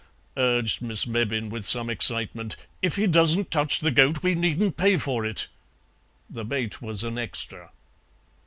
[0.37, 4.97] urged Miss Mebbin with some excitement; "if he doesn't touch the goat we needn't pay
[4.97, 5.47] for it."
[6.27, 7.71] (The bait was an extra.)